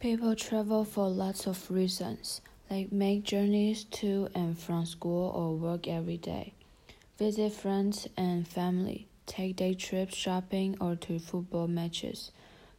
People 0.00 0.34
travel 0.34 0.86
for 0.86 1.10
lots 1.10 1.46
of 1.46 1.70
reasons, 1.70 2.40
like 2.70 2.90
make 2.90 3.22
journeys 3.22 3.84
to 3.84 4.30
and 4.34 4.58
from 4.58 4.86
school 4.86 5.28
or 5.28 5.54
work 5.54 5.86
every 5.86 6.16
day, 6.16 6.54
visit 7.18 7.52
friends 7.52 8.08
and 8.16 8.48
family, 8.48 9.08
take 9.26 9.56
day 9.56 9.74
trips 9.74 10.14
shopping 10.14 10.74
or 10.80 10.96
to 10.96 11.18
football 11.18 11.68
matches, 11.68 12.30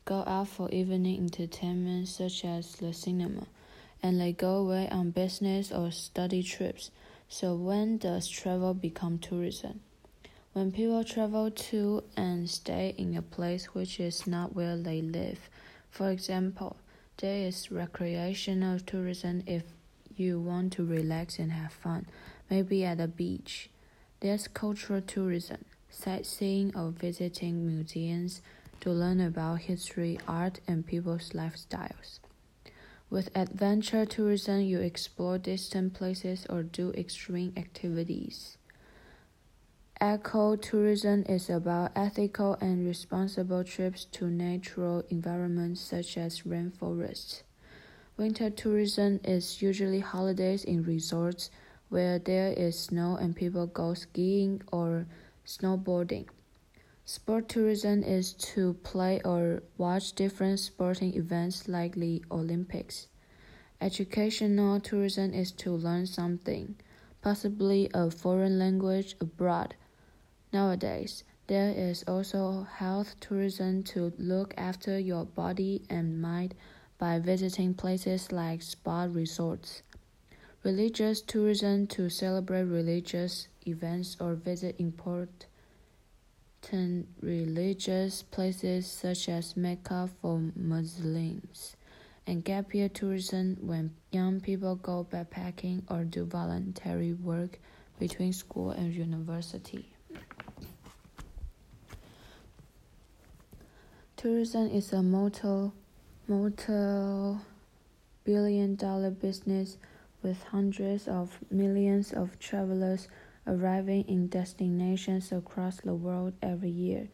go 0.03 0.23
out 0.25 0.47
for 0.47 0.67
evening 0.71 1.19
entertainment 1.19 2.07
such 2.07 2.43
as 2.43 2.77
the 2.77 2.91
cinema, 2.91 3.45
and 4.01 4.19
they 4.19 4.33
go 4.33 4.55
away 4.55 4.89
on 4.89 5.11
business 5.11 5.71
or 5.71 5.91
study 5.91 6.41
trips. 6.41 6.89
So 7.29 7.53
when 7.53 7.99
does 7.99 8.27
travel 8.27 8.73
become 8.73 9.19
tourism? 9.19 9.81
When 10.53 10.71
people 10.71 11.03
travel 11.03 11.51
to 11.51 12.03
and 12.17 12.49
stay 12.49 12.95
in 12.97 13.15
a 13.15 13.21
place 13.21 13.75
which 13.75 13.99
is 13.99 14.25
not 14.25 14.55
where 14.55 14.75
they 14.75 15.03
live. 15.03 15.51
For 15.91 16.09
example, 16.09 16.77
there 17.17 17.47
is 17.47 17.71
recreational 17.71 18.79
tourism 18.79 19.43
if 19.45 19.63
you 20.15 20.39
want 20.39 20.73
to 20.73 20.85
relax 20.85 21.39
and 21.39 21.51
have 21.51 21.71
fun, 21.71 22.07
maybe 22.49 22.83
at 22.83 22.99
a 22.99 23.07
beach. 23.07 23.69
There's 24.19 24.47
cultural 24.47 25.01
tourism, 25.01 25.65
sightseeing 25.89 26.75
or 26.75 26.89
visiting 26.91 27.65
museums 27.67 28.41
to 28.81 28.91
learn 28.91 29.19
about 29.19 29.61
history, 29.61 30.19
art, 30.27 30.59
and 30.67 30.85
people's 30.85 31.29
lifestyles. 31.31 32.19
With 33.09 33.29
adventure 33.35 34.05
tourism, 34.05 34.61
you 34.61 34.79
explore 34.79 35.37
distant 35.37 35.93
places 35.93 36.45
or 36.49 36.63
do 36.63 36.91
extreme 36.91 37.53
activities. 37.57 38.57
Ecotourism 40.01 41.29
is 41.29 41.47
about 41.47 41.91
ethical 41.95 42.55
and 42.55 42.87
responsible 42.87 43.63
trips 43.63 44.05
to 44.05 44.25
natural 44.31 45.03
environments 45.09 45.79
such 45.79 46.17
as 46.17 46.41
rainforests. 46.41 47.43
Winter 48.17 48.49
tourism 48.49 49.19
is 49.23 49.61
usually 49.61 49.99
holidays 49.99 50.63
in 50.63 50.81
resorts 50.81 51.51
where 51.89 52.17
there 52.17 52.51
is 52.53 52.79
snow 52.79 53.15
and 53.15 53.35
people 53.35 53.67
go 53.67 53.93
skiing 53.93 54.63
or 54.71 55.05
snowboarding. 55.45 56.25
Sport 57.05 57.47
tourism 57.47 58.01
is 58.01 58.33
to 58.33 58.73
play 58.81 59.21
or 59.23 59.61
watch 59.77 60.13
different 60.13 60.59
sporting 60.59 61.13
events 61.13 61.67
like 61.67 61.93
the 61.93 62.23
Olympics. 62.31 63.07
Educational 63.79 64.79
tourism 64.79 65.31
is 65.31 65.51
to 65.51 65.69
learn 65.69 66.07
something, 66.07 66.73
possibly 67.21 67.87
a 67.93 68.09
foreign 68.09 68.57
language 68.57 69.15
abroad 69.21 69.75
Nowadays, 70.53 71.23
there 71.47 71.71
is 71.71 72.03
also 72.07 72.63
health 72.63 73.15
tourism 73.19 73.83
to 73.83 74.11
look 74.17 74.53
after 74.57 74.99
your 74.99 75.25
body 75.25 75.83
and 75.89 76.21
mind 76.21 76.55
by 76.97 77.19
visiting 77.19 77.73
places 77.73 78.31
like 78.31 78.61
spa 78.61 79.07
resorts. 79.09 79.81
Religious 80.63 81.21
tourism 81.21 81.87
to 81.87 82.09
celebrate 82.09 82.63
religious 82.63 83.47
events 83.65 84.17
or 84.19 84.35
visit 84.35 84.75
important 84.77 85.47
religious 87.21 88.21
places 88.23 88.85
such 88.85 89.29
as 89.29 89.57
Mecca 89.57 90.09
for 90.21 90.41
Muslims. 90.55 91.75
And 92.27 92.43
gap 92.43 92.73
year 92.75 92.87
tourism 92.89 93.57
when 93.61 93.95
young 94.11 94.39
people 94.41 94.75
go 94.75 95.07
backpacking 95.09 95.83
or 95.89 96.03
do 96.03 96.25
voluntary 96.25 97.13
work 97.13 97.59
between 97.99 98.31
school 98.31 98.71
and 98.71 98.93
university. 98.93 99.93
Tourism 104.21 104.67
is 104.67 104.93
a 104.93 105.01
multi, 105.01 105.71
multi 106.27 107.39
billion 108.23 108.75
dollar 108.75 109.09
business 109.09 109.77
with 110.21 110.43
hundreds 110.43 111.07
of 111.07 111.39
millions 111.49 112.13
of 112.13 112.37
travelers 112.37 113.07
arriving 113.47 114.03
in 114.07 114.27
destinations 114.27 115.31
across 115.31 115.77
the 115.77 115.95
world 115.95 116.33
every 116.43 116.69
year. 116.69 117.07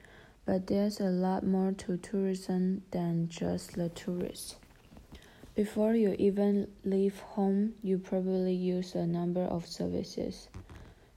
But 0.45 0.67
there's 0.67 0.99
a 0.99 1.05
lot 1.05 1.45
more 1.45 1.71
to 1.71 1.95
tourism 1.95 2.81
than 2.91 3.29
just 3.29 3.75
the 3.75 3.87
tourists. 3.87 4.57
Before 5.55 5.95
you 5.95 6.13
even 6.19 6.67
leave 6.83 7.21
home, 7.21 7.75
you 7.81 7.99
probably 7.99 8.53
use 8.53 8.95
a 8.95 9.07
number 9.07 9.43
of 9.43 9.65
services. 9.65 10.49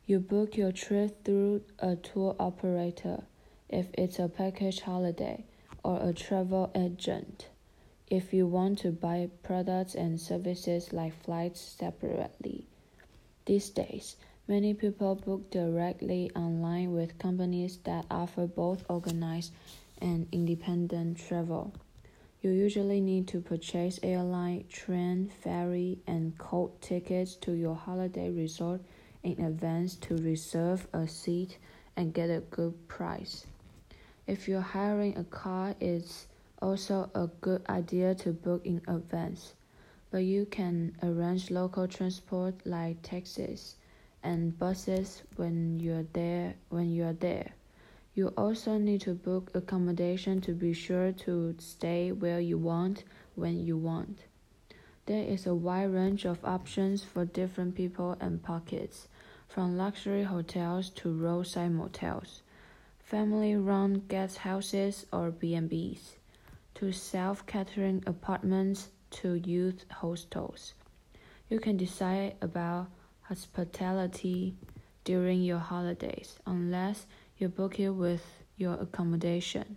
You 0.07 0.21
book 0.21 0.57
your 0.57 0.71
trip 0.71 1.25
through 1.25 1.63
a 1.81 1.97
tour 1.97 2.37
operator 2.39 3.25
if 3.69 3.89
it's 3.95 4.21
a 4.21 4.29
package 4.29 4.83
holiday 4.83 5.47
or 5.83 6.01
a 6.03 6.13
travel 6.13 6.71
agent 6.75 7.49
if 8.11 8.35
you 8.35 8.45
want 8.45 8.79
to 8.81 8.91
buy 8.91 9.31
products 9.45 9.95
and 9.95 10.21
services 10.21 10.93
like 10.93 11.15
flights 11.23 11.61
separately. 11.61 12.67
These 13.47 13.71
days, 13.71 14.17
many 14.49 14.75
people 14.75 15.15
book 15.15 15.51
directly 15.51 16.31
online 16.35 16.93
with 16.93 17.19
companies 17.19 17.79
that 17.85 18.07
offer 18.11 18.49
both 18.49 18.85
organized 18.89 19.53
and 20.03 20.27
independent 20.33 21.19
travel. 21.19 21.73
You 22.43 22.51
usually 22.51 23.01
need 23.01 23.29
to 23.29 23.41
purchase 23.41 24.01
airline, 24.03 24.65
train, 24.69 25.31
ferry, 25.43 25.99
and 26.07 26.37
coach 26.37 26.73
tickets 26.81 27.37
to 27.37 27.53
your 27.53 27.77
holiday 27.77 28.31
resort 28.31 28.81
in 29.23 29.45
advance 29.45 29.95
to 29.97 30.17
reserve 30.17 30.89
a 30.93 31.07
seat 31.07 31.59
and 31.97 32.15
get 32.15 32.31
a 32.31 32.41
good 32.41 32.89
price. 32.89 33.47
If 34.31 34.47
you're 34.47 34.61
hiring 34.61 35.19
a 35.19 35.25
car, 35.25 35.75
it's 35.81 36.29
also 36.63 37.11
a 37.17 37.27
good 37.41 37.67
idea 37.69 38.15
to 38.23 38.33
book 38.33 38.65
in 38.65 38.81
advance. 38.87 39.55
But 40.13 40.19
you 40.19 40.47
can 40.47 40.95
arrange 41.03 41.51
local 41.51 41.89
transport 41.89 42.55
like 42.65 43.03
taxis 43.03 43.75
and 44.23 44.57
buses 44.57 45.25
when 45.35 45.81
you're 45.81 46.07
there 46.13 46.55
when 46.69 46.93
you're 46.93 47.13
there. 47.13 47.55
You 48.15 48.29
also 48.37 48.79
need 48.79 49.01
to 49.01 49.15
book 49.15 49.51
accommodation 49.53 50.41
to 50.43 50.53
be 50.53 50.75
sure 50.75 51.11
to 51.27 51.57
stay 51.59 52.13
where 52.13 52.39
you 52.39 52.57
want 52.57 53.03
when 53.35 53.59
you 53.59 53.77
want. 53.77 54.27
There 55.07 55.25
is 55.25 55.45
a 55.45 55.57
wide 55.57 55.93
range 55.93 56.25
of 56.25 56.45
options 56.45 57.03
for 57.03 57.25
different 57.25 57.75
people 57.75 58.17
and 58.21 58.41
pockets, 58.41 59.09
from 59.49 59.77
luxury 59.77 60.23
hotels 60.23 60.89
to 60.91 61.13
roadside 61.13 61.73
motels 61.73 62.43
family-run 63.11 64.05
guest 64.07 64.39
houses 64.39 65.05
or 65.13 65.33
B&Bs, 65.33 66.15
to 66.77 66.93
self-catering 66.93 68.05
apartments 68.07 68.91
to 69.11 69.35
youth 69.35 69.85
hostels. 69.91 70.75
You 71.49 71.59
can 71.59 71.77
decide 71.77 72.37
about 72.41 72.87
hospitality 73.23 74.55
during 75.03 75.43
your 75.43 75.59
holidays 75.59 76.39
unless 76.47 77.07
you 77.37 77.49
book 77.49 77.81
it 77.81 77.91
with 77.91 78.25
your 78.57 78.75
accommodation. 78.75 79.77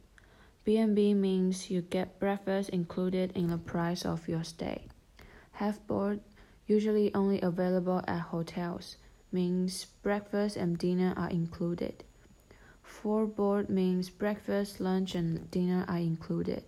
B&B 0.63 1.15
means 1.15 1.71
you 1.71 1.81
get 1.81 2.19
breakfast 2.19 2.69
included 2.69 3.31
in 3.35 3.47
the 3.47 3.57
price 3.57 4.05
of 4.05 4.27
your 4.27 4.43
stay. 4.43 4.85
Half 5.53 5.87
board, 5.87 6.19
usually 6.67 7.11
only 7.15 7.41
available 7.41 8.03
at 8.07 8.29
hotels, 8.29 8.97
means 9.31 9.87
breakfast 10.03 10.55
and 10.55 10.77
dinner 10.77 11.15
are 11.17 11.31
included. 11.31 12.03
Full 13.01 13.25
board 13.27 13.69
means 13.69 14.09
breakfast, 14.09 14.79
lunch, 14.79 15.15
and 15.15 15.49
dinner 15.49 15.83
are 15.87 15.97
included. 15.97 16.63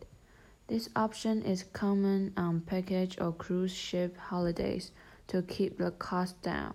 This 0.68 0.90
option 0.96 1.44
is 1.44 1.63
common 1.63 2.34
on 2.36 2.62
package 2.62 3.22
or 3.22 3.31
cruise 3.31 3.74
ship 3.74 4.18
holidays 4.18 4.91
to 5.28 5.44
keep 5.44 5.78
the 5.78 5.91
cost 5.91 6.41
down. 6.41 6.74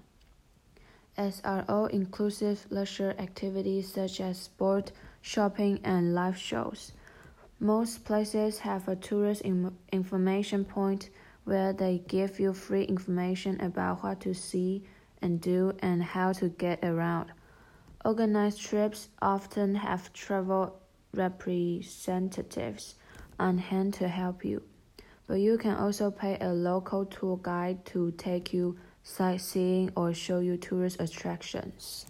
SRO 1.18 1.90
inclusive 1.90 2.64
leisure 2.70 3.14
activities 3.18 3.92
such 3.92 4.20
as 4.20 4.38
sport, 4.38 4.92
shopping, 5.20 5.80
and 5.84 6.14
live 6.14 6.38
shows. 6.38 6.92
Most 7.58 8.04
places 8.04 8.60
have 8.60 8.88
a 8.88 8.96
tourist 8.96 9.42
information 9.92 10.64
point 10.64 11.10
where 11.44 11.72
they 11.72 11.98
give 12.06 12.38
you 12.40 12.54
free 12.54 12.84
information 12.84 13.60
about 13.60 14.02
what 14.02 14.20
to 14.20 14.32
see 14.32 14.84
and 15.20 15.40
do 15.40 15.74
and 15.80 16.02
how 16.02 16.32
to 16.34 16.48
get 16.48 16.78
around. 16.84 17.32
Organized 18.02 18.60
trips 18.62 19.10
often 19.20 19.74
have 19.74 20.10
travel 20.14 20.80
representatives 21.12 22.94
on 23.38 23.58
hand 23.58 23.92
to 23.94 24.08
help 24.08 24.42
you, 24.42 24.62
but 25.26 25.34
you 25.34 25.58
can 25.58 25.76
also 25.76 26.10
pay 26.10 26.38
a 26.40 26.48
local 26.48 27.04
tour 27.04 27.38
guide 27.42 27.84
to 27.86 28.10
take 28.12 28.54
you 28.54 28.78
sightseeing 29.02 29.90
or 29.96 30.14
show 30.14 30.40
you 30.40 30.56
tourist 30.56 30.98
attractions. 30.98 32.06